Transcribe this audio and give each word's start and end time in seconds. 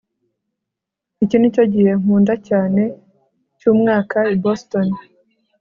iki 1.23 1.35
nicyo 1.39 1.63
gihe 1.73 1.91
nkunda 2.01 2.33
cyane 2.47 2.81
cyumwaka 3.59 4.17
i 4.33 4.35
boston 4.43 4.87